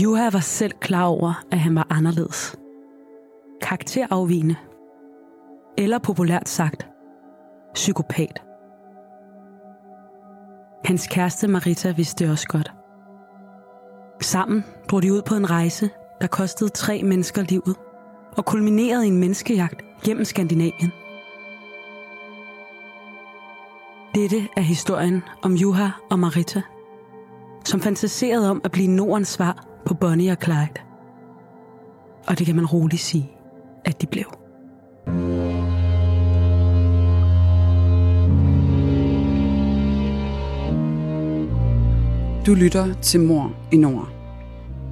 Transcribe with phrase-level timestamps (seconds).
[0.00, 2.56] Juha var selv klar over, at han var anderledes.
[3.62, 4.56] Karakterafvigende.
[5.78, 6.88] Eller populært sagt,
[7.74, 8.42] psykopat.
[10.84, 12.72] Hans kæreste Marita vidste det også godt.
[14.20, 15.90] Sammen drog de ud på en rejse,
[16.20, 17.76] der kostede tre mennesker livet,
[18.36, 20.92] og kulminerede i en menneskejagt gennem Skandinavien.
[24.14, 26.62] Dette er historien om Juha og Marita,
[27.64, 30.80] som fantaserede om at blive Nordens svar på Bonnie og Clyde.
[32.26, 33.30] Og det kan man roligt sige,
[33.84, 34.24] at de blev.
[42.46, 44.08] Du lytter til Mor i Nord.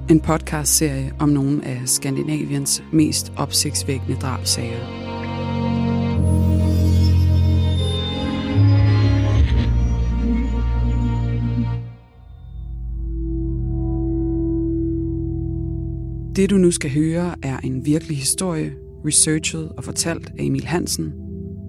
[0.09, 5.10] En podcastserie om nogle af Skandinaviens mest opsigtsvækkende drabsager.
[16.41, 18.71] Det du nu skal høre er en virkelig historie,
[19.05, 21.13] researchet og fortalt af Emil Hansen,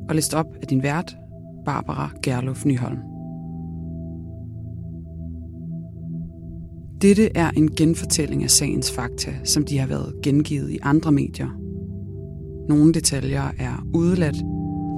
[0.09, 1.17] og læst op af din vært,
[1.65, 2.99] Barbara Gerlof Nyholm.
[7.03, 11.49] Dette er en genfortælling af sagens fakta, som de har været gengivet i andre medier.
[12.69, 14.37] Nogle detaljer er udeladt,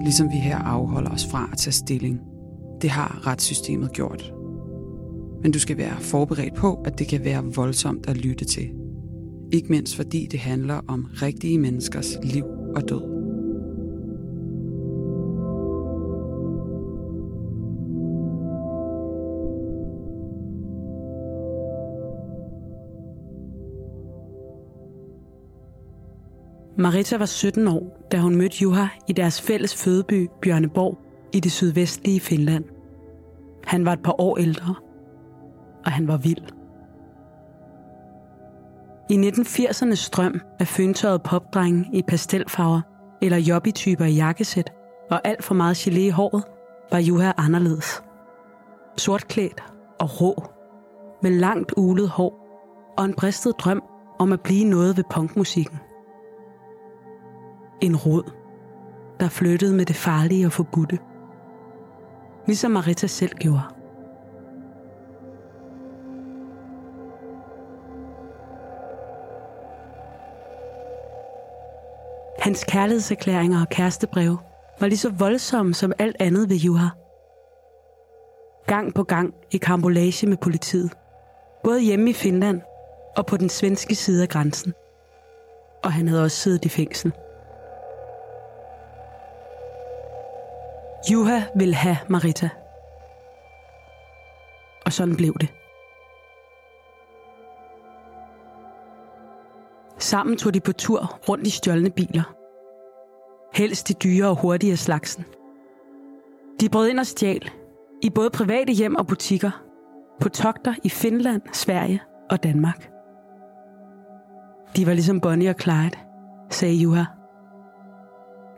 [0.05, 2.20] ligesom vi her afholder os fra at tage stilling.
[2.83, 4.33] Det har retssystemet gjort.
[5.42, 8.70] Men du skal være forberedt på, at det kan være voldsomt at lytte til.
[9.53, 12.45] Ikke mindst fordi det handler om rigtige menneskers liv
[12.77, 13.14] og død.
[26.78, 30.99] Marita var 17 år, da hun mødte Juha i deres fælles fødeby Bjørneborg
[31.33, 32.65] i det sydvestlige Finland.
[33.65, 34.75] Han var et par år ældre,
[35.87, 36.53] og han var vild.
[39.10, 42.81] I 1980'ernes strøm af føntøjet popdrenge i pastelfarver
[43.22, 44.72] eller jobbytyper i jakkesæt
[45.10, 46.44] og alt for meget gelé i håret,
[46.91, 48.03] var Juha anderledes.
[48.97, 49.62] Sortklædt
[50.00, 50.44] og rå,
[51.22, 52.44] med langt ulet hår
[52.98, 53.82] og en bristet drøm
[54.19, 55.78] om at blive noget ved punkmusikken.
[57.81, 58.31] En rod,
[59.21, 60.98] der flyttede med det farlige og forbudte.
[62.47, 63.73] Ligesom Marita selv gjorde.
[72.44, 74.38] Hans kærlighedserklæringer og kærestebreve
[74.81, 76.88] var lige så voldsomme som alt andet ved Juha.
[78.66, 80.93] Gang på gang i karambolage med politiet.
[81.65, 82.60] Både hjemme i Finland
[83.16, 84.72] og på den svenske side af grænsen.
[85.84, 87.12] Og han havde også siddet i fængsel.
[91.12, 92.49] Juha ville have Marita.
[94.87, 95.63] Og sådan blev det.
[100.04, 102.34] Sammen tog de på tur rundt i stjålne biler.
[103.54, 105.25] Helst de dyre og hurtige slagsen.
[106.60, 107.50] De brød ind og stjal
[108.03, 109.50] i både private hjem og butikker,
[110.20, 112.91] på togter i Finland, Sverige og Danmark.
[114.76, 115.98] De var ligesom Bonnie og Clyde,
[116.50, 117.04] sagde Juha.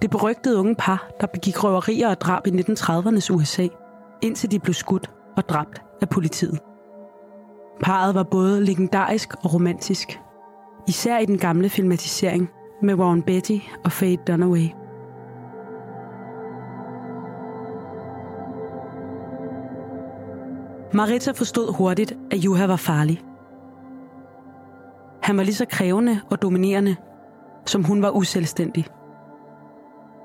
[0.02, 3.68] Det berygtede unge par, der begik røverier og drab i 1930'ernes USA,
[4.22, 6.60] indtil de blev skudt og dræbt af politiet.
[7.82, 10.20] Parret var både legendarisk og romantisk,
[10.88, 12.50] især i den gamle filmatisering
[12.82, 14.68] med Warren Beatty og Faye Dunaway.
[20.94, 23.22] Marita forstod hurtigt, at Juha var farlig.
[25.22, 26.96] Han var lige så krævende og dominerende,
[27.66, 28.86] som hun var uselvstændig.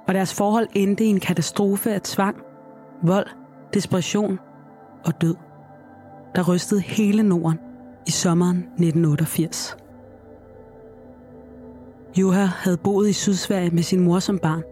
[0.07, 2.35] Og deres forhold endte i en katastrofe af tvang,
[3.03, 3.27] vold,
[3.73, 4.39] desperation
[5.05, 5.35] og død,
[6.35, 7.59] der rystede hele Norden
[8.07, 9.80] i sommeren 1988.
[12.17, 14.63] Juha havde boet i Sydsverige med sin mor som barn,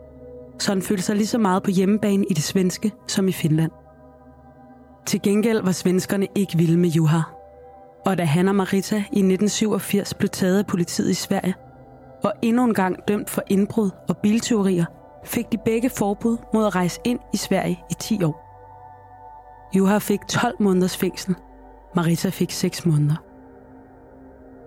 [0.59, 3.71] så han følte sig lige så meget på hjemmebane i det svenske som i Finland.
[5.06, 7.19] Til gengæld var svenskerne ikke vilde med Juha.
[8.06, 11.56] Og da han og Marita i 1987 blev taget af politiet i Sverige,
[12.24, 14.86] og endnu en gang dømt for indbrud og bilteorier,
[15.25, 18.45] fik de begge forbud mod at rejse ind i Sverige i 10 år.
[19.75, 21.36] Juha fik 12 måneders fængsel.
[21.95, 23.15] Marita fik 6 måneder.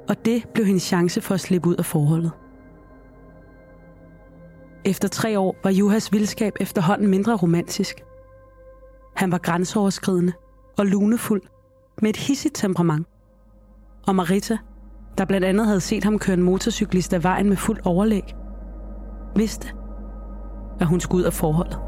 [0.08, 2.30] Og det blev hendes chance for at slippe ud af forholdet.
[4.84, 8.04] Efter tre år var Juhas vildskab efterhånden mindre romantisk.
[9.16, 10.32] Han var grænseoverskridende
[10.78, 11.42] og lunefuld
[12.02, 13.06] med et hissigt temperament.
[14.06, 14.58] Og Marita,
[15.18, 18.34] der blandt andet havde set ham køre en motorcyklist af vejen med fuld overlæg,
[19.36, 19.68] vidste,
[20.80, 21.78] at hun skulle ud af forholdet.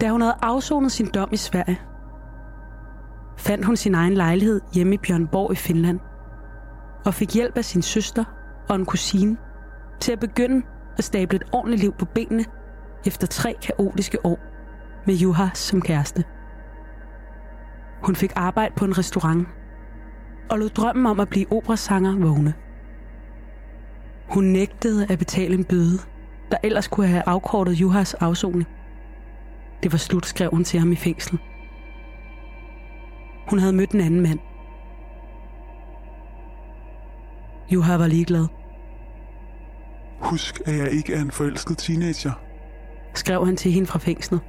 [0.00, 1.80] Da hun havde afsonet sin dom i Sverige,
[3.36, 6.00] fandt hun sin egen lejlighed hjemme i Bjørnborg i Finland
[7.06, 8.24] og fik hjælp af sin søster
[8.68, 9.36] og en kusine
[10.00, 10.66] til at begynde
[10.98, 12.44] at stable et ordentligt liv på benene
[13.06, 14.38] efter tre kaotiske år
[15.06, 16.24] med Juha som kæreste.
[18.02, 19.48] Hun fik arbejde på en restaurant
[20.50, 22.54] og lod drømmen om at blive operasanger vågne.
[24.28, 25.98] Hun nægtede at betale en bøde,
[26.50, 28.66] der ellers kunne have afkortet Juhas afsoning.
[29.82, 31.38] Det var slut, skrev hun til ham i fængsel.
[33.50, 34.38] Hun havde mødt en anden mand.
[37.72, 38.46] Juha var ligeglad.
[40.20, 42.32] Husk, at jeg ikke er en forelsket teenager.
[43.14, 44.40] Skrev han til hende fra fængslet.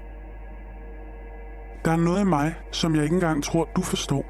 [1.86, 4.26] Der er noget i mig, som jeg ikke engang tror, du forstår.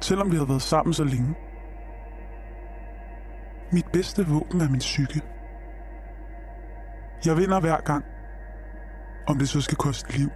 [0.00, 1.34] Selvom vi har været sammen så længe.
[3.72, 5.20] Mit bedste våben er min psyke.
[7.26, 8.04] Jeg vinder hver gang.
[9.26, 10.28] Om det så skal koste liv.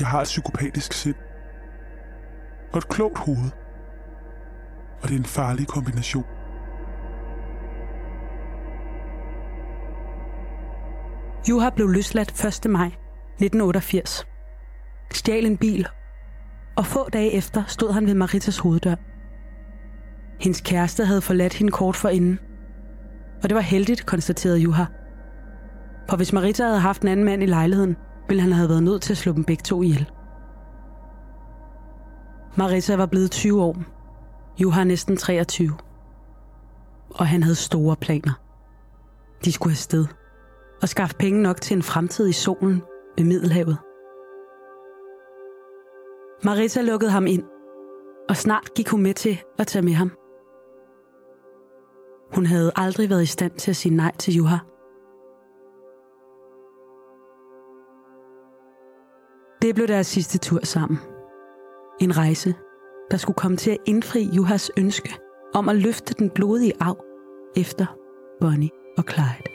[0.00, 1.16] Jeg har et psykopatisk sind.
[2.72, 3.50] Og et klogt hoved.
[5.02, 6.24] Og det er en farlig kombination.
[11.48, 12.70] Juha blev løsladt 1.
[12.70, 14.26] maj 1988.
[15.12, 15.88] Stjal en bil,
[16.76, 18.94] og få dage efter stod han ved Maritas hoveddør.
[20.40, 22.38] Hendes kæreste havde forladt hende kort for inden.
[23.42, 24.84] Og det var heldigt, konstaterede Juha.
[26.10, 27.96] For hvis Marita havde haft en anden mand i lejligheden,
[28.28, 30.10] ville han have været nødt til at slå dem begge to ihjel.
[32.56, 33.76] Marita var blevet 20 år.
[34.58, 35.72] Juha næsten 23.
[37.10, 38.32] Og han havde store planer.
[39.44, 40.06] De skulle afsted
[40.82, 42.82] og skaffe penge nok til en fremtid i solen
[43.16, 43.78] ved Middelhavet.
[46.44, 47.42] Marita lukkede ham ind,
[48.28, 50.10] og snart gik hun med til at tage med ham.
[52.34, 54.56] Hun havde aldrig været i stand til at sige nej til Juha.
[59.62, 60.98] Det blev deres sidste tur sammen.
[62.00, 62.54] En rejse,
[63.10, 65.14] der skulle komme til at indfri Juhas ønske
[65.54, 67.04] om at løfte den blodige arv
[67.56, 67.86] efter
[68.40, 69.50] Bonnie og Clyde.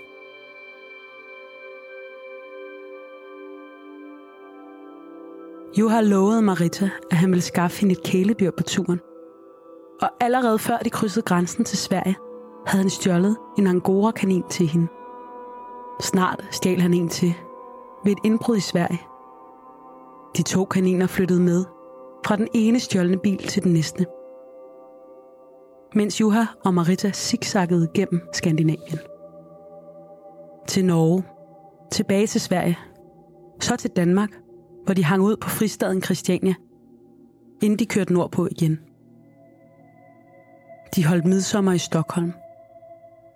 [5.80, 9.00] Juha lovede Marita, at han ville skaffe hende et kæledyr på turen.
[10.02, 12.16] Og allerede før de krydsede grænsen til Sverige,
[12.68, 14.88] havde han stjålet en angora-kanin til hende.
[16.02, 17.34] Snart stjal han en til
[18.04, 19.02] ved et indbrud i Sverige.
[20.38, 21.66] De to kaniner flyttede med
[22.26, 24.06] fra den ene stjålne bil til den næste.
[25.96, 29.00] Mens Juha og Marita zigzaggede gennem Skandinavien.
[30.68, 31.24] Til Norge,
[31.92, 32.80] tilbage til Sverige,
[33.62, 34.30] så til Danmark–
[34.86, 36.54] hvor de hang ud på fristaden Christiania,
[37.64, 38.80] inden de kørte nordpå igen.
[40.96, 42.34] De holdt midsommer i Stockholm.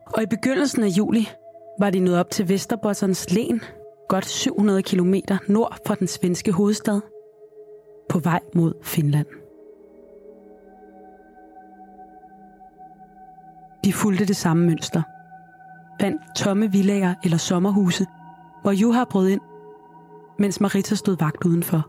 [0.06, 1.30] Og i begyndelsen af juli
[1.80, 3.62] var de nået op til Vesterbottens Len,
[4.10, 5.14] godt 700 km
[5.48, 7.02] nord for den svenske hovedstad,
[8.10, 9.28] på vej mod Finland.
[13.86, 15.02] De fulgte det samme mønster.
[16.02, 18.06] Fandt tomme villager eller sommerhuse,
[18.62, 19.42] hvor Juha brød ind
[20.40, 21.88] mens Marita stod vagt udenfor.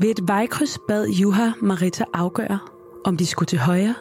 [0.00, 2.58] Ved et vejkryds bad Juha Marita afgøre,
[3.04, 3.94] om de skulle til højre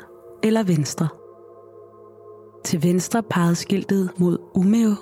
[0.43, 1.07] eller venstre.
[2.63, 4.93] Til venstre pegede skiltet mod Umeå.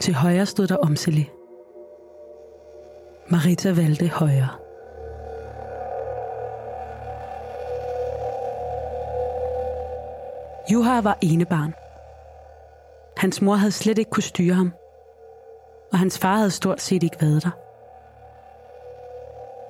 [0.00, 1.30] Til højre stod der Omseli.
[3.28, 4.48] Marita valgte højre.
[10.72, 11.74] Juha var enebarn.
[13.16, 14.72] Hans mor havde slet ikke kunne styre ham–
[15.94, 17.50] og hans far havde stort set ikke været der.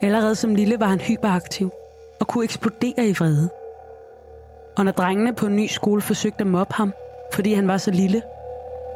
[0.01, 1.71] Allerede som lille var han hyperaktiv
[2.21, 3.51] og kunne eksplodere i vrede.
[4.77, 6.93] Og når drengene på en ny skole forsøgte at mobbe ham,
[7.33, 8.23] fordi han var så lille,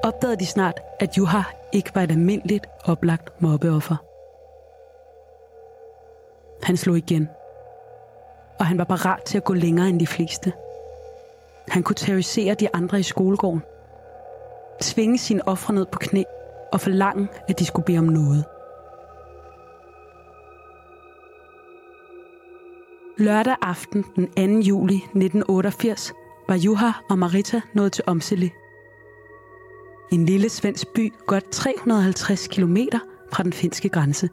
[0.03, 4.08] opdagede de snart, at Juha ikke var et almindeligt oplagt mobbeoffer.
[6.63, 7.29] Han slog igen,
[8.59, 10.53] og han var parat til at gå længere end de fleste.
[11.69, 13.63] Han kunne terrorisere de andre i skolegården,
[14.83, 16.23] tvinge sine ofre ned på knæ
[16.73, 18.45] og forlange, at de skulle bede om noget.
[23.19, 24.27] Lørdag aften den
[24.63, 24.69] 2.
[24.69, 26.13] juli 1988
[26.49, 28.51] var Juha og Marita nået til Omseli.
[30.13, 32.77] En lille svensk by godt 350 km
[33.33, 34.29] fra den finske grænse.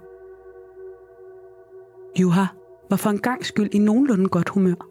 [2.20, 2.46] Juha
[2.90, 4.90] var for en gang skyld i nogenlunde godt humør.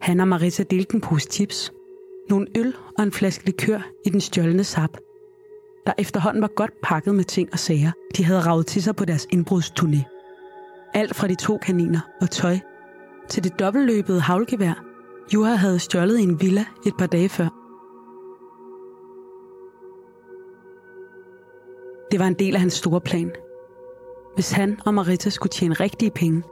[0.00, 1.72] Han og Marissa delte en pose chips,
[2.30, 4.96] nogle øl og en flaske likør i den stjålne sap,
[5.86, 9.04] der efterhånden var godt pakket med ting og sager, de havde ravet til sig på
[9.04, 9.98] deres indbrudsturné.
[10.94, 12.58] Alt fra de to kaniner og tøj
[13.28, 14.84] til det dobbeltløbede havlgevær,
[15.34, 17.48] Juha havde stjålet i en villa et par dage før.
[22.10, 23.32] Det var en del af hans store plan.
[24.34, 26.42] Hvis han og Marita skulle tjene rigtige penge,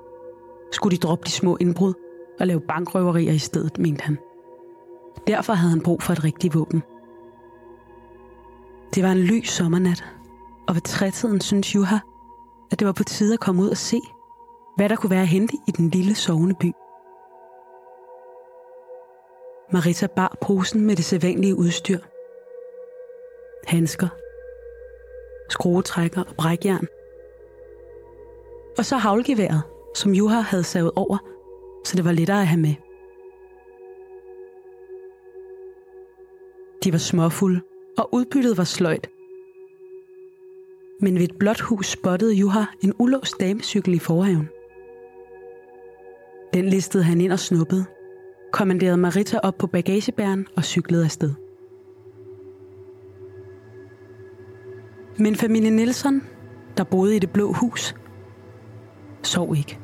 [0.72, 1.94] skulle de droppe de små indbrud
[2.40, 4.18] og lave bankrøverier i stedet, mente han.
[5.26, 6.82] Derfor havde han brug for et rigtigt våben.
[8.94, 10.04] Det var en lys sommernat,
[10.68, 11.98] og ved trætiden syntes Juha,
[12.70, 14.00] at det var på tide at komme ud og se,
[14.76, 16.72] hvad der kunne være at hente i den lille sovende by.
[19.72, 21.98] Marita bar posen med det sædvanlige udstyr.
[23.66, 24.08] Handsker,
[25.48, 26.86] skruetrækker og brækjern.
[28.78, 29.62] Og så havlgeværet,
[29.94, 31.18] som Juha havde savet over,
[31.84, 32.74] så det var lettere at have med.
[36.84, 37.60] De var småfulde,
[37.98, 39.10] og udbyttet var sløjt.
[41.00, 44.48] Men ved et blåt hus spottede Juha en ulåst damecykel i forhaven.
[46.54, 47.84] Den listede han ind og snuppede,
[48.52, 51.34] kommanderede Marita op på bagagebæren og cyklede afsted.
[55.18, 56.22] Men familien Nielsen,
[56.76, 57.94] der boede i det blå hus,
[59.22, 59.78] sov ikke.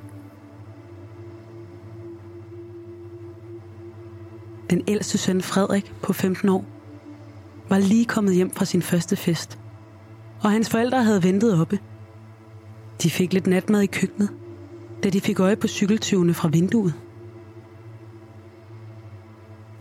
[4.71, 6.64] Den ældste søn Frederik på 15 år
[7.69, 9.59] var lige kommet hjem fra sin første fest,
[10.40, 11.78] og hans forældre havde ventet oppe.
[13.02, 14.31] De fik lidt natmad i køkkenet,
[15.05, 16.95] da de fik øje på cykeltyvene fra vinduet.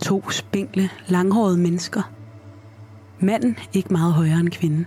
[0.04, 2.02] To spinkle, langhårede mennesker.
[3.20, 4.86] Manden ikke meget højere end kvinden.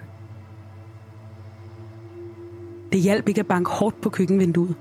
[2.91, 4.75] Det hjalp ikke at banke hårdt på køkkenvinduet.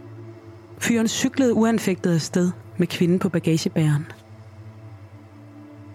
[0.79, 4.07] Fyren cyklede uanfægtet afsted med kvinden på bagagebæren.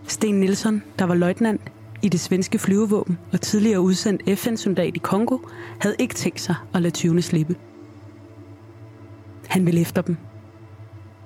[0.07, 1.61] Sten Nielsen, der var løjtnant
[2.01, 5.37] i det svenske flyvevåben og tidligere udsendt FN-soldat i Kongo,
[5.79, 7.55] havde ikke tænkt sig at lade tyvene slippe.
[9.47, 10.17] Han ville efter dem.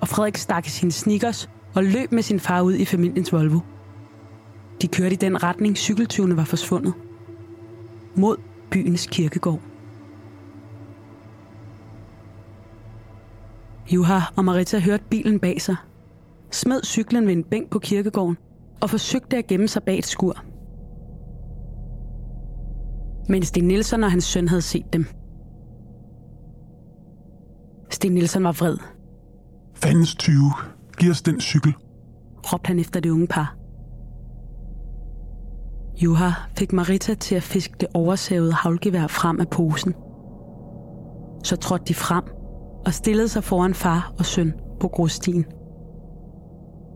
[0.00, 3.60] Og Frederik stak i sine sneakers og løb med sin far ud i familiens Volvo.
[4.82, 6.92] De kørte i den retning, cykeltyvene var forsvundet.
[8.14, 8.36] Mod
[8.70, 9.60] byens kirkegård.
[13.92, 15.76] Juha og Marita hørte bilen bag sig,
[16.50, 18.36] smed cyklen ved en bænk på kirkegården
[18.80, 20.44] og forsøgte at gemme sig bag et skur.
[23.28, 25.06] Men Sten Nielsen og hans søn havde set dem.
[27.90, 28.76] Sten Nielsen var vred.
[29.74, 30.36] Fandens 20.
[30.98, 31.74] Giv os den cykel.
[32.52, 33.56] Råbte han efter det unge par.
[36.02, 39.94] Juha fik Marita til at fiske det oversavede havlgevær frem af posen.
[41.44, 42.37] Så trådte de frem
[42.86, 45.44] og stillede sig foran far og søn på grusstien.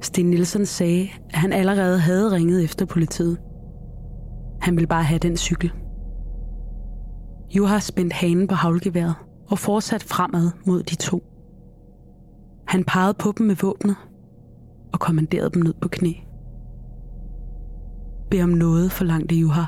[0.01, 3.39] Sten Nielsen sagde, at han allerede havde ringet efter politiet.
[4.61, 5.73] Han ville bare have den cykel.
[7.57, 9.15] Juha spændt hanen på havlgeværet
[9.51, 11.23] og fortsat fremad mod de to.
[12.67, 13.97] Han pegede på dem med våbnet
[14.93, 16.13] og kommanderede dem ned på knæ.
[18.31, 19.63] Bed om noget, forlangte Juha.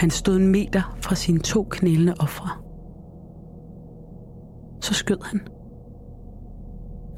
[0.00, 2.48] Han stod en meter fra sine to knælende ofre.
[4.82, 5.40] Så skød han.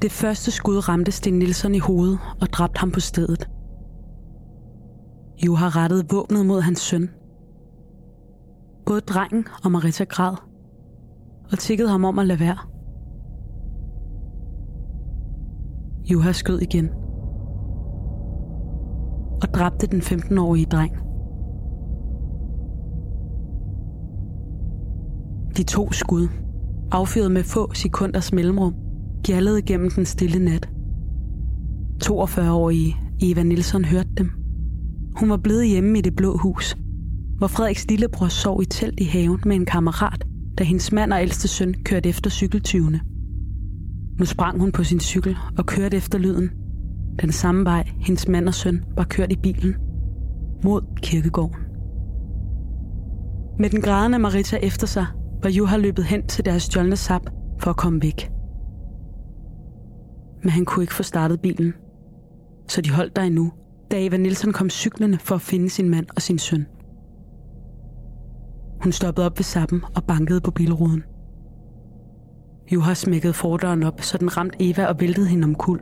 [0.01, 3.49] Det første skud ramte Sten Nielsen i hovedet og dræbte ham på stedet.
[5.45, 7.09] Jo har rettet våbnet mod hans søn.
[8.85, 10.35] Både drengen og Marita græd
[11.51, 12.57] og tikkede ham om at lade være.
[16.11, 16.89] Juha skød igen
[19.41, 21.12] og dræbte den 15-årige dreng.
[25.57, 26.27] De to skud,
[26.91, 28.73] affyret med få sekunders mellemrum,
[29.23, 30.69] gjaldede gennem den stille nat.
[32.03, 34.29] 42-årige Eva Nielsen hørte dem.
[35.19, 36.77] Hun var blevet hjemme i det blå hus,
[37.37, 40.25] hvor Frederiks lillebror sov i telt i haven med en kammerat,
[40.57, 42.99] da hendes mand og ældste søn kørte efter cykeltyvene.
[44.19, 46.49] Nu sprang hun på sin cykel og kørte efter lyden.
[47.21, 49.75] Den samme vej, hendes mand og søn var kørt i bilen.
[50.63, 51.59] Mod kirkegården.
[53.59, 55.05] Med den grædende Marita efter sig,
[55.43, 57.21] var Juha løbet hen til deres stjålne sap
[57.59, 58.31] for at komme væk.
[60.41, 61.73] Men han kunne ikke få startet bilen.
[62.67, 63.51] Så de holdt der endnu,
[63.91, 66.65] da Eva Nielsen kom cyklerne for at finde sin mand og sin søn.
[68.83, 71.03] Hun stoppede op ved sappen og bankede på bilruden.
[72.71, 75.79] Juha smækkede fordøren op, så den ramte Eva og væltede hende om kul.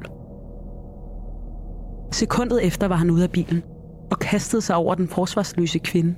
[2.11, 3.63] Sekundet efter var han ude af bilen
[4.11, 6.15] og kastede sig over den forsvarsløse kvinde.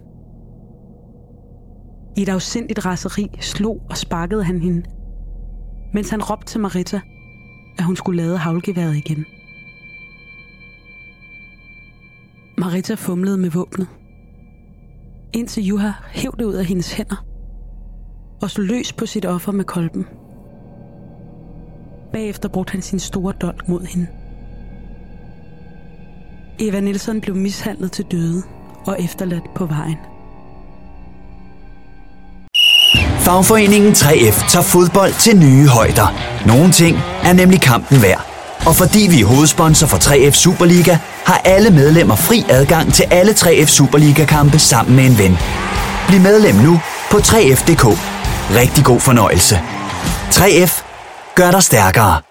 [2.17, 4.83] I et afsindigt raseri slog og sparkede han hende,
[5.93, 7.01] mens han råbte til Marita,
[7.77, 9.25] at hun skulle lade havlgeværet igen.
[12.57, 13.87] Marita fumlede med våbnet,
[15.33, 17.25] indtil Juha hæv det ud af hendes hænder
[18.41, 20.05] og slog løs på sit offer med kolben.
[22.11, 24.07] Bagefter brugte han sin store dolk mod hende.
[26.59, 28.41] Eva Nielsen blev mishandlet til døde
[28.87, 29.97] og efterladt på vejen.
[33.23, 36.07] Fagforeningen 3F tager fodbold til nye højder.
[36.45, 38.25] Nogle ting er nemlig kampen værd.
[38.67, 43.31] Og fordi vi er hovedsponsor for 3F Superliga, har alle medlemmer fri adgang til alle
[43.31, 45.37] 3F Superliga-kampe sammen med en ven.
[46.07, 46.79] Bliv medlem nu
[47.11, 47.85] på 3F.dk.
[48.59, 49.55] Rigtig god fornøjelse.
[50.31, 50.83] 3F
[51.35, 52.21] gør dig stærkere.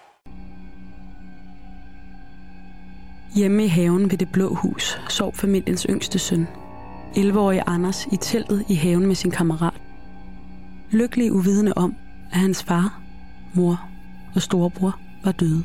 [3.35, 6.47] Hjemme i haven ved det blå hus sov familiens yngste søn,
[7.17, 9.82] 11-årige Anders, i teltet i haven med sin kammerat.
[10.93, 11.95] Lykkelig uvidende om,
[12.31, 13.01] at hans far,
[13.53, 13.89] mor
[14.35, 15.63] og storebror var døde.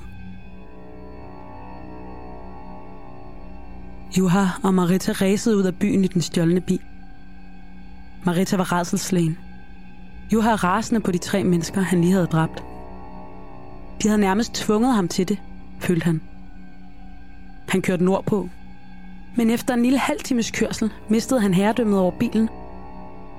[4.19, 6.81] Juha og Marita ræsede ud af byen i den stjålne bil.
[8.25, 9.39] Marita var rædselslægen.
[10.33, 12.63] Juha rasende på de tre mennesker, han lige havde dræbt.
[14.03, 15.39] De havde nærmest tvunget ham til det,
[15.81, 16.21] følte han.
[17.69, 18.49] Han kørte nordpå.
[19.37, 22.49] Men efter en lille halv times kørsel mistede han herredømmet over bilen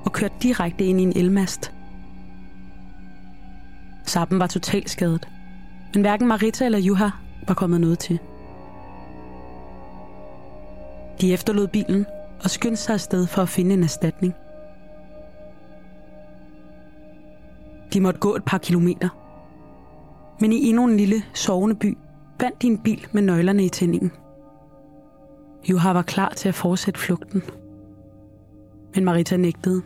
[0.06, 1.79] og kørte direkte ind i en elmast.
[4.10, 5.28] Sappen var totalt skadet,
[5.94, 7.10] men hverken Marita eller Juha
[7.48, 8.20] var kommet noget til.
[11.22, 12.06] De efterlod bilen
[12.44, 14.34] og skyndte sig afsted for at finde en erstatning.
[17.94, 19.10] De måtte gå et par kilometer.
[20.40, 21.98] Men i endnu en lille sovende by
[22.42, 24.12] fandt de en bil med nøglerne i tændingen.
[25.70, 27.44] Juha var klar til at fortsætte flugten.
[28.96, 29.82] Men Marita nægtede.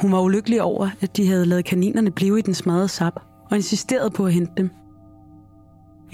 [0.00, 3.56] Hun var ulykkelig over, at de havde lavet kaninerne blive i den smadrede sap, og
[3.56, 4.70] insisterede på at hente dem.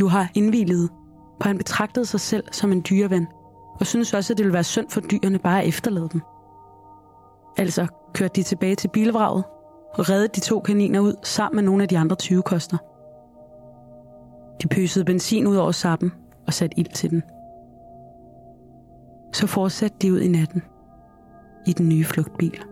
[0.00, 0.88] Juha indvilede,
[1.40, 3.26] for han betragtede sig selv som en dyreven,
[3.80, 6.20] og syntes også, at det ville være synd for dyrene bare at efterlade dem.
[7.56, 9.44] Altså kørte de tilbage til bilvraget
[9.94, 12.76] og reddede de to kaniner ud sammen med nogle af de andre 20 koster.
[14.62, 16.12] De pøsede benzin ud over sappen
[16.46, 17.22] og satte ild til den.
[19.32, 20.62] Så fortsatte de ud i natten
[21.66, 22.64] i den nye flugtbil.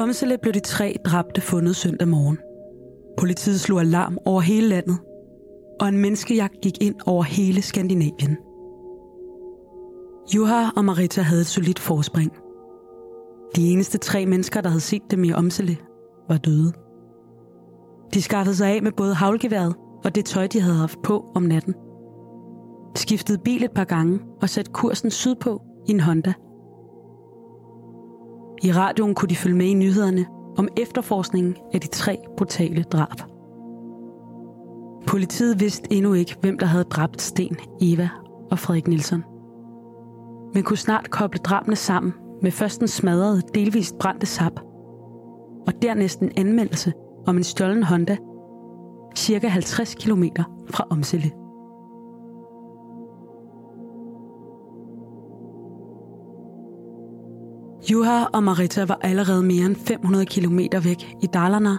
[0.00, 2.38] Omsele blev de tre dræbte fundet søndag morgen.
[3.18, 4.98] Politiet slog alarm over hele landet,
[5.80, 8.36] og en menneskejagt gik ind over hele Skandinavien.
[10.34, 12.32] Juha og Marita havde et solidt forspring.
[13.56, 15.76] De eneste tre mennesker, der havde set dem i Omsele,
[16.28, 16.72] var døde.
[18.14, 21.42] De skaffede sig af med både havlgeværet og det tøj, de havde haft på om
[21.42, 21.74] natten.
[22.96, 26.32] Skiftede bil et par gange og satte kursen sydpå i en Honda–
[28.62, 30.26] i radioen kunne de følge med i nyhederne
[30.58, 33.22] om efterforskningen af de tre brutale drab.
[35.06, 38.08] Politiet vidste endnu ikke, hvem der havde dræbt Sten, Eva
[38.50, 39.24] og Frederik Nielsen.
[40.54, 44.60] Men kunne snart koble drabene sammen med først en smadret, delvist brændte sap,
[45.66, 46.92] og dernæst en anmeldelse
[47.26, 48.16] om en stjålen Honda,
[49.16, 50.24] cirka 50 km
[50.70, 51.30] fra Omsille.
[57.90, 61.76] Juha og Marita var allerede mere end 500 km væk i Dalarna,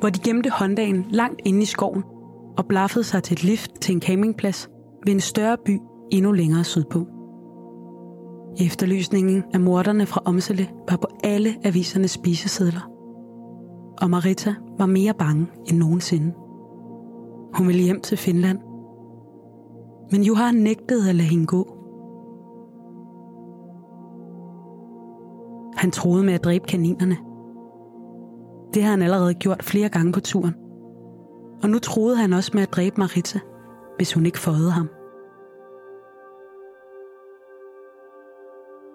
[0.00, 2.04] hvor de gemte Hondaen langt inde i skoven
[2.58, 4.68] og blaffede sig til et lift til en campingplads
[5.06, 5.80] ved en større by
[6.12, 7.06] endnu længere sydpå.
[8.60, 12.90] Efterlysningen af morderne fra Omsele var på alle avisernes spisesedler.
[14.02, 16.32] Og Marita var mere bange end nogensinde.
[17.54, 18.58] Hun ville hjem til Finland.
[20.12, 21.75] Men Johan nægtede at lade hende gå.
[25.76, 27.16] Han troede med at dræbe kaninerne.
[28.74, 30.54] Det har han allerede gjort flere gange på turen.
[31.62, 33.38] Og nu troede han også med at dræbe Marita,
[33.96, 34.88] hvis hun ikke fåede ham.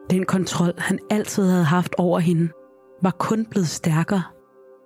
[0.09, 2.49] Den kontrol, han altid havde haft over hende,
[3.01, 4.23] var kun blevet stærkere,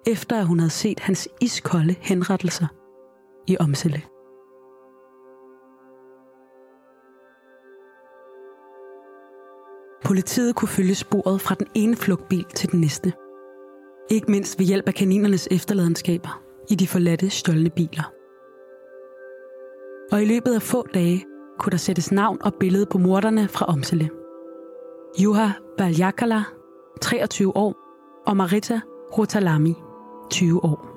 [0.07, 2.67] efter at hun havde set hans iskolde henrettelser
[3.47, 4.01] i Omsille.
[10.05, 13.13] Politiet kunne følge sporet fra den ene flugtbil til den næste.
[14.09, 18.11] Ikke mindst ved hjælp af kaninernes efterladenskaber i de forladte stjålne biler.
[20.11, 21.25] Og i løbet af få dage
[21.59, 24.09] kunne der sættes navn og billede på morderne fra Omsele.
[25.23, 26.43] Juha Baljakala,
[27.01, 27.75] 23 år,
[28.25, 28.79] og Marita
[29.17, 29.73] Rotalami,
[30.31, 30.87] 20 år.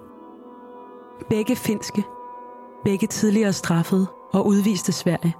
[1.31, 2.05] Begge finske,
[2.85, 5.35] begge tidligere straffede og udviste Sverige,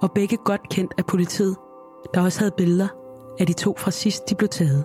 [0.00, 1.56] og begge godt kendt af politiet,
[2.14, 2.88] der også havde billeder
[3.40, 4.84] af de to fra sidst, de blev taget.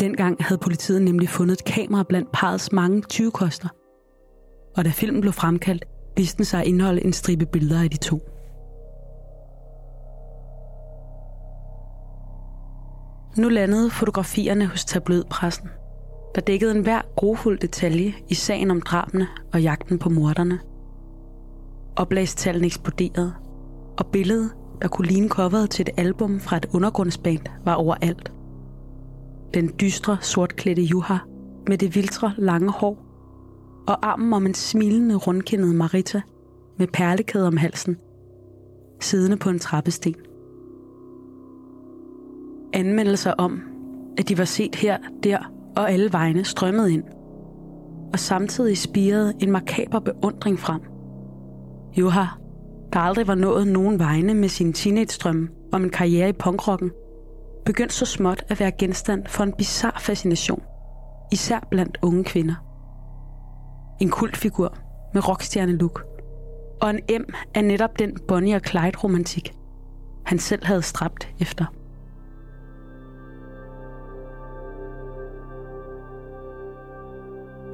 [0.00, 3.68] Dengang havde politiet nemlig fundet et kamera blandt parets mange 20 koster.
[4.76, 5.84] Og da filmen blev fremkaldt,
[6.16, 8.20] viste den sig at indeholde en stribe billeder af de to.
[13.38, 15.68] Nu landede fotografierne hos tabloidpressen,
[16.34, 20.58] der dækkede en hver grofuld detalje i sagen om drabene og jagten på morderne.
[21.96, 23.34] Oplagstallene eksploderede,
[23.98, 24.50] og billedet,
[24.82, 28.32] der kunne ligne coveret til et album fra et undergrundsband, var overalt.
[29.54, 31.16] Den dystre, sortklædte Juha
[31.68, 33.04] med det viltre, lange hår
[33.86, 36.20] og armen om en smilende, rundkindet Marita
[36.78, 37.96] med perlekæde om halsen,
[39.00, 40.14] siddende på en trappesten.
[42.72, 43.62] Anmeldelser om,
[44.18, 45.38] at de var set her, der
[45.76, 47.04] og alle vegne strømmede ind,
[48.12, 50.80] og samtidig spirede en makaber beundring frem.
[51.96, 52.24] Joha,
[52.94, 56.90] der aldrig var nået nogen vegne med sin teenage-drøm om en karriere i punkrocken,
[57.64, 60.62] begyndte så småt at være genstand for en bizar fascination,
[61.32, 62.54] især blandt unge kvinder.
[64.00, 64.76] En kultfigur
[65.14, 66.04] med rockstjerne-look,
[66.82, 69.54] og en M af netop den Bonnie og Clyde-romantik,
[70.26, 71.64] han selv havde stræbt efter.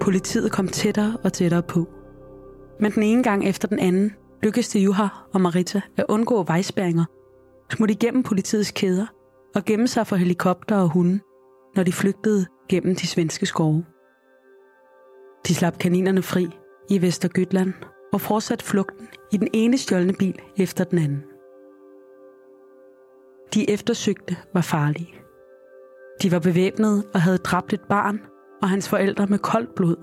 [0.00, 1.88] Politiet kom tættere og tættere på.
[2.80, 7.04] Men den ene gang efter den anden lykkes det Juha og Marita at undgå vejspæringer,
[7.72, 9.06] smutte igennem politiets kæder
[9.54, 11.20] og gemme sig for helikopter og hunde,
[11.76, 13.84] når de flygtede gennem de svenske skove.
[15.48, 16.48] De slap kaninerne fri
[16.90, 17.72] i Vestergøtland
[18.12, 21.22] og fortsatte flugten i den ene stjålne bil efter den anden.
[23.54, 25.14] De eftersøgte var farlige.
[26.22, 28.20] De var bevæbnede og havde dræbt et barn
[28.62, 29.96] og hans forældre med koldt blod,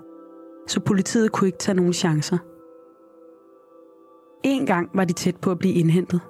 [0.67, 2.37] så politiet kunne ikke tage nogen chancer.
[4.47, 6.21] En gang var de tæt på at blive indhentet,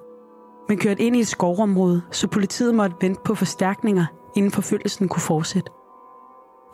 [0.68, 5.20] men kørt ind i et skovområde, så politiet måtte vente på forstærkninger, inden forfølgelsen kunne
[5.20, 5.70] fortsætte.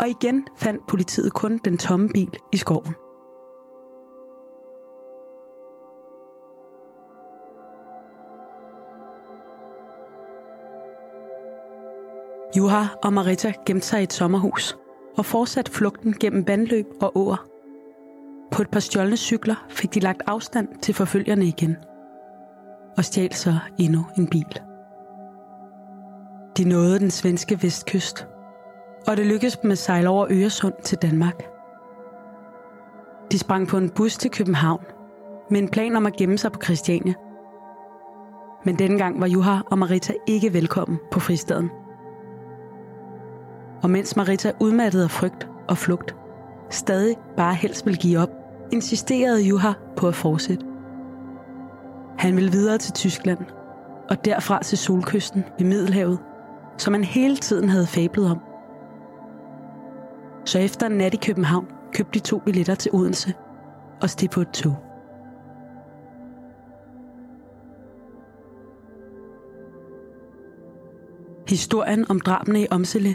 [0.00, 2.94] Og igen fandt politiet kun den tomme bil i skoven.
[12.56, 14.76] Juha og Marita gemte sig i et sommerhus
[15.16, 17.53] og fortsatte flugten gennem vandløb og åer.
[18.50, 21.76] På et par stjålne cykler fik de lagt afstand til forfølgerne igen–
[22.96, 24.60] og stjal så endnu en bil.
[26.56, 28.26] De nåede den svenske vestkyst,
[29.06, 31.42] og det lykkedes dem at sejle over Øresund til Danmark.
[33.32, 34.84] De sprang på en bus til København
[35.50, 37.14] med en plan om at gemme sig på Christiania.
[38.64, 41.70] Men denne gang var Juha og Marita ikke velkommen på fristaden.
[43.82, 46.16] Og mens Marita udmattede af frygt og flugt,
[46.74, 48.30] stadig bare helst ville give op,
[48.72, 50.66] insisterede Juha på at fortsætte.
[52.18, 53.38] Han ville videre til Tyskland,
[54.10, 56.18] og derfra til solkysten ved Middelhavet,
[56.78, 58.38] som han hele tiden havde fablet om.
[60.44, 63.34] Så efter en nat i København købte de to billetter til Odense
[64.02, 64.76] og steg på et tog.
[71.48, 73.14] Historien om drabene i Omsele,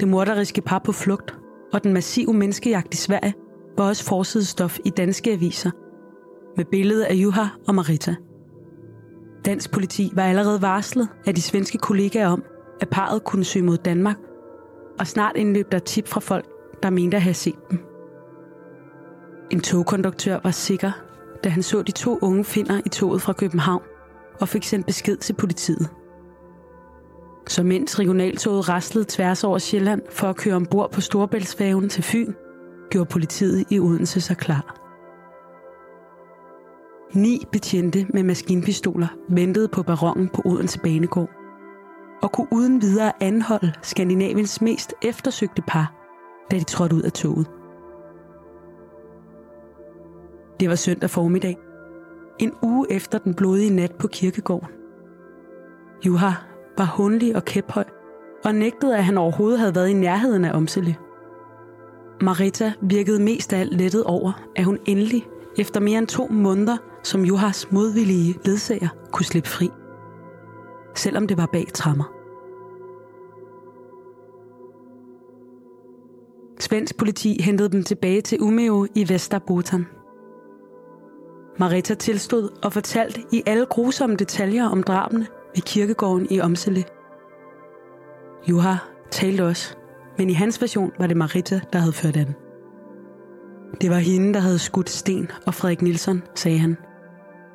[0.00, 1.38] det morderiske par på flugt
[1.72, 3.34] og den massive menneskejagt i Sverige
[3.78, 5.70] var også forsidestof i danske aviser
[6.56, 8.14] med billedet af Juha og Marita–
[9.44, 12.42] Dansk politi var allerede varslet af de svenske kollegaer om,
[12.80, 14.16] at parret kunne søge mod Danmark,
[14.98, 16.46] og snart indløb der tip fra folk,
[16.82, 17.78] der mente at have set dem.
[19.50, 20.90] En togkonduktør var sikker,
[21.44, 23.82] da han så de to unge finder i toget fra København
[24.40, 25.88] og fik sendt besked til politiet.
[27.48, 32.32] Så mens regionaltoget raslede tværs over Sjælland for at køre ombord på Storebæltsfærgen til Fyn,
[32.90, 34.74] gjorde politiet i Odense sig klar.
[37.14, 41.30] Ni betjente med maskinpistoler ventede på barongen på Odense Banegård
[42.22, 45.94] og kunne uden videre anholde Skandinaviens mest eftersøgte par,
[46.50, 47.46] da de trådte ud af toget.
[50.60, 51.56] Det var søndag formiddag,
[52.38, 54.68] en uge efter den blodige nat på kirkegården.
[56.06, 56.30] Juha
[56.78, 57.84] var hundlig og kæphøj
[58.44, 60.96] og nægtede, at han overhovedet havde været i nærheden af Omsele.
[62.20, 65.26] Marita virkede mest af alt lettet over, at hun endelig,
[65.58, 69.70] efter mere end to måneder, som Johas modvillige ledsager kunne slippe fri,
[70.94, 72.04] selvom det var bag trammer.
[76.60, 79.86] Svensk politi hentede dem tilbage til Umeå i Vesterbotan.
[81.58, 86.84] Marita tilstod og fortalte i alle grusomme detaljer om drabene ved kirkegården i Omsele.
[88.48, 88.74] Juha
[89.10, 89.76] talte også,
[90.18, 92.34] men i hans version var det Marita, der havde ført an.
[93.80, 96.76] Det var hende, der havde skudt Sten og Frederik Nielsen, sagde han.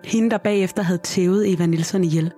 [0.03, 2.31] Hende, der bagefter havde tævet Eva Nielsen ihjel.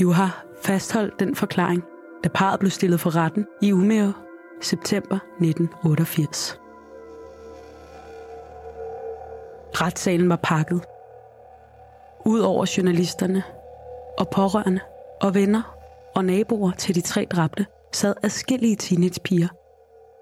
[0.00, 0.26] Juha
[0.62, 1.82] fastholdt den forklaring,
[2.24, 4.12] da parret blev stillet for retten i Umeå
[4.60, 6.60] september 1988.
[9.74, 10.84] Retssalen var pakket.
[12.26, 13.42] Udover journalisterne
[14.18, 14.80] og pårørende
[15.20, 15.76] og venner
[16.14, 19.48] og naboer til de tre dræbte, sad adskillige teenagepiger,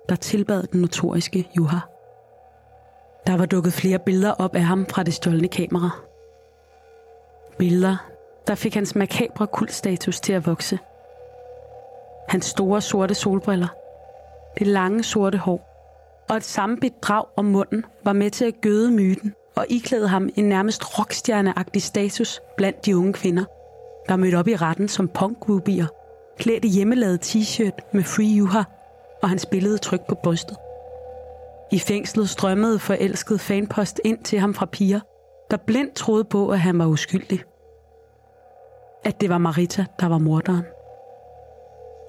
[0.09, 1.79] der tilbad den notoriske Juha.
[3.27, 5.91] Der var dukket flere billeder op af ham fra det stjålne kamera.
[7.59, 7.97] Billeder,
[8.47, 10.79] der fik hans makabre kultstatus til at vokse.
[12.29, 13.69] Hans store sorte solbriller,
[14.59, 15.69] det lange sorte hår
[16.31, 20.29] og et sammenbidt drag om munden var med til at gøde myten og iklæde ham
[20.37, 23.45] en nærmest rockstjerneagtig status blandt de unge kvinder,
[24.09, 25.87] der mødte op i retten som punkgroupier,
[26.39, 28.63] klædt i hjemmelavet t-shirt med Free Juha
[29.23, 30.57] og hans billede trykt på brystet.
[31.73, 35.01] I fængslet strømmede forelsket fanpost ind til ham fra piger,
[35.51, 37.43] der blindt troede på, at han var uskyldig.
[39.05, 40.65] At det var Marita, der var morderen.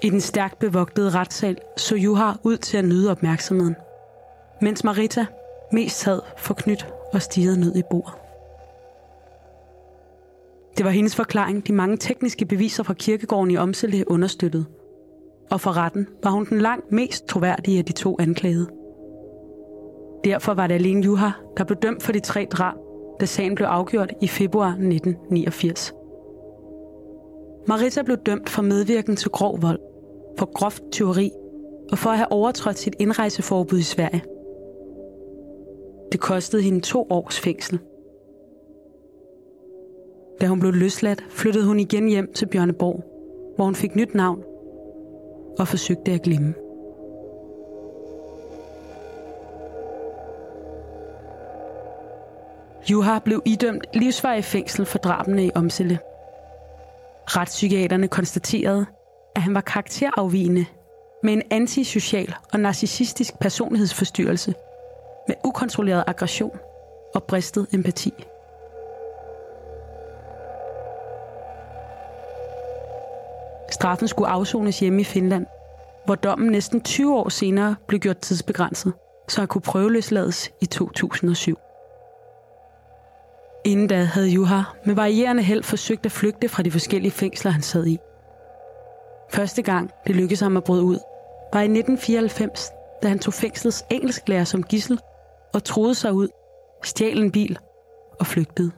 [0.02, 3.76] I den stærkt bevogtede retssal så Juha ud til at nyde opmærksomheden,
[4.62, 5.26] mens Marita
[5.72, 8.14] mest sad forknyt og stirrede ned i bordet.
[10.78, 14.66] Det var hendes forklaring, de mange tekniske beviser fra kirkegården i Omsele understøttede.
[15.52, 18.68] Og for retten var hun den langt mest troværdige af de to anklagede.
[20.24, 22.78] Derfor var det alene Juha, der blev dømt for de tre drab,
[23.20, 25.94] da sagen blev afgjort i februar 1989.
[27.68, 29.80] Marissa blev dømt for medvirken til grov vold,
[30.40, 31.32] for groft tyveri
[31.92, 34.24] og for at have overtrådt sit indrejseforbud i Sverige.
[36.14, 37.80] Det kostede hende to års fængsel.
[40.42, 43.04] Da hun blev løsladt, flyttede hun igen hjem til Bjørneborg,
[43.56, 44.44] hvor hun fik nyt navn
[45.60, 46.54] og forsøgte at glemme.
[52.92, 56.00] Juha blev idømt livsvarig fængsel for drabene i Omsele.
[57.28, 58.86] Retspsykiaterne konstaterede,
[59.36, 60.66] at han var karakterafvigende
[61.24, 64.54] med en antisocial og narcissistisk personlighedsforstyrrelse
[65.28, 66.60] med ukontrolleret aggression
[67.16, 68.14] og bristet empati.
[73.72, 75.46] Straffen skulle afsones hjemme i Finland,
[76.06, 78.94] hvor dommen næsten 20 år senere blev gjort tidsbegrænset,
[79.28, 81.58] så han kunne prøveløslades i 2007.
[83.66, 87.62] Inden da havde Juha med varierende held forsøgt at flygte fra de forskellige fængsler, han
[87.62, 87.98] sad i.
[89.30, 91.00] Første gang det lykkedes ham at bryde ud,
[91.54, 92.70] var i 1994,
[93.04, 95.00] da han tog fængslets engelsklærer som gissel
[95.54, 96.28] og troede sig ud,
[96.84, 97.60] stjal en bil
[98.20, 98.72] og flygtede.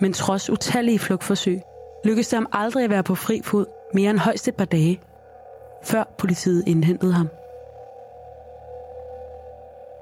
[0.00, 1.60] Men trods utallige flugtforsøg,
[2.04, 5.00] lykkedes det ham aldrig at være på fri fod mere end højst et par dage,
[5.82, 7.28] før politiet indhentede ham.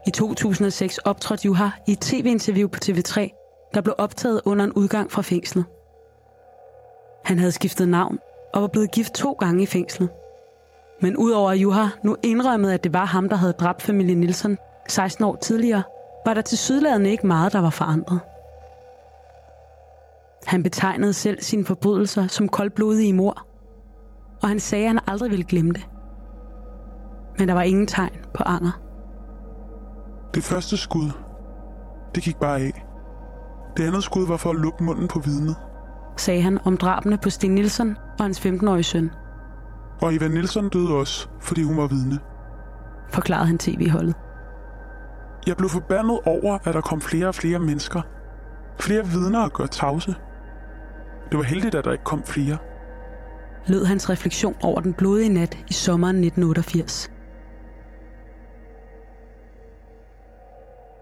[0.06, 5.12] I 2006 optrådte Juha i et tv-interview på TV3, der blev optaget under en udgang
[5.12, 5.64] fra fængslet.
[7.24, 8.18] Han havde skiftet navn
[8.54, 10.08] og var blevet gift to gange i fængslet.
[11.00, 14.58] Men udover at Juha nu indrømmede, at det var ham, der havde dræbt familien Nielsen
[14.88, 15.82] 16 år tidligere,
[16.26, 18.20] var der til sydladende ikke meget, der var forandret.
[20.46, 23.46] Han betegnede selv sine forbrydelser som koldblodige mor,
[24.42, 25.88] og han sagde, at han aldrig ville glemme det.
[27.38, 28.80] Men der var ingen tegn på anger.
[30.34, 31.11] Det første skud,
[32.14, 32.84] det gik bare af.
[33.76, 35.56] Det andet skud var for at lukke munden på vidnet.
[36.16, 39.11] Sagde han om drabene på Sten Nielsen og hans 15-årige søn.
[40.02, 42.18] Og Eva Nielsen døde også, fordi hun var vidne.
[43.11, 44.14] Forklarede han tv-holdet.
[45.46, 48.02] Jeg blev forbandet over, at der kom flere og flere mennesker.
[48.80, 50.14] Flere vidner at gøre tavse.
[51.30, 52.56] Det var heldigt, at der ikke kom flere.
[53.66, 57.11] Lød hans refleksion over den blodige nat i sommeren 1988.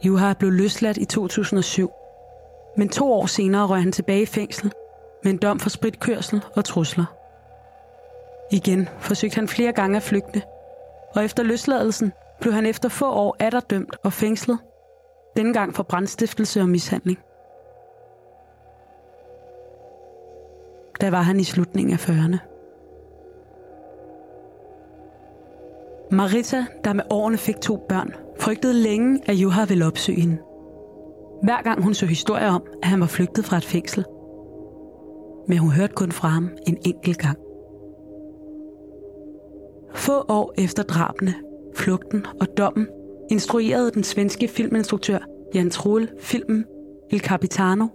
[0.04, 1.90] Juha blev løsladt i 2007,
[2.76, 4.72] men to år senere røg han tilbage i fængsel
[5.24, 7.15] med en dom for spritkørsel og trusler.
[8.52, 10.42] Igen forsøgte han flere gange at flygte,
[11.14, 13.36] og efter løsladelsen blev han efter få år
[13.70, 14.58] dømt og fængslet,
[15.36, 17.18] denne gang for brandstiftelse og mishandling.
[21.00, 22.38] Der var han i slutningen af 40'erne.
[26.10, 30.38] Marita, der med årene fik to børn, frygtede længe, at Juha ville opsøge hende.
[31.42, 34.04] Hver gang hun så historier om, at han var flygtet fra et fængsel.
[35.48, 37.38] Men hun hørte kun fra ham en enkelt gang.
[39.96, 41.34] Få år efter drabene,
[41.74, 42.86] flugten og dommen,
[43.30, 45.18] instruerede den svenske filminstruktør
[45.54, 46.64] Jan Troel filmen
[47.10, 47.86] Il Capitano,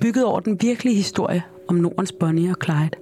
[0.00, 2.96] bygget over den virkelige historie om Nordens Bonnie og Clyde.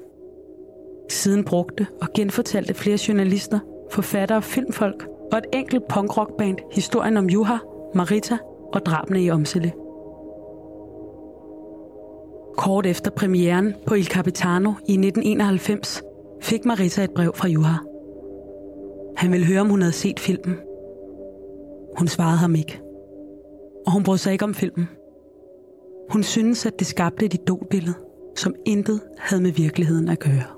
[1.11, 3.59] Siden brugte og genfortalte flere journalister,
[3.91, 7.57] forfattere og filmfolk og et enkelt punkrockband historien om Juha,
[7.95, 8.39] Marita
[8.73, 9.73] og drabene i Omsele.
[12.57, 16.03] Kort efter premieren på Il Capitano i 1991
[16.43, 17.88] fik Marita et brev fra Juha.
[19.19, 20.57] Han ville høre, om hun havde set filmen.
[21.99, 22.81] Hun svarede ham ikke.
[23.87, 24.89] Og hun brød sig ikke om filmen.
[26.11, 27.95] Hun synes, at det skabte et idolbillede,
[28.37, 30.58] som intet havde med virkeligheden at gøre.